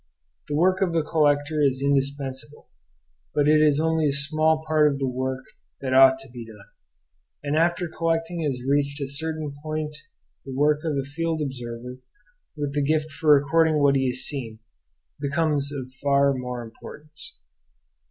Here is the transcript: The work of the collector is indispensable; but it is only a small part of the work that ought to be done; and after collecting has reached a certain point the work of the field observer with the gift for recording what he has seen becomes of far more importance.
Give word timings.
The 0.47 0.55
work 0.55 0.81
of 0.81 0.93
the 0.93 1.03
collector 1.03 1.61
is 1.61 1.83
indispensable; 1.85 2.69
but 3.35 3.47
it 3.47 3.61
is 3.61 3.79
only 3.79 4.07
a 4.07 4.11
small 4.13 4.63
part 4.65 4.91
of 4.91 4.97
the 4.97 5.05
work 5.07 5.45
that 5.79 5.93
ought 5.93 6.17
to 6.21 6.31
be 6.31 6.43
done; 6.43 6.65
and 7.43 7.55
after 7.55 7.87
collecting 7.87 8.41
has 8.41 8.63
reached 8.67 8.99
a 8.99 9.07
certain 9.07 9.53
point 9.61 9.95
the 10.43 10.55
work 10.55 10.79
of 10.83 10.95
the 10.95 11.03
field 11.05 11.39
observer 11.39 11.99
with 12.57 12.73
the 12.73 12.81
gift 12.81 13.11
for 13.11 13.35
recording 13.35 13.77
what 13.77 13.95
he 13.95 14.07
has 14.07 14.21
seen 14.25 14.57
becomes 15.19 15.71
of 15.71 15.91
far 16.01 16.33
more 16.33 16.63
importance. 16.63 17.37